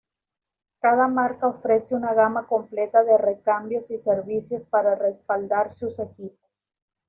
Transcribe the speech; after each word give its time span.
Cada 0.79 1.07
marca 1.07 1.45
ofrece 1.47 1.93
una 1.93 2.15
gama 2.15 2.47
completa 2.47 3.03
de 3.03 3.19
recambios 3.19 3.91
y 3.91 3.99
servicios 3.99 4.65
para 4.65 4.95
respaldar 4.95 5.71
sus 5.71 5.99
equipos. 5.99 6.49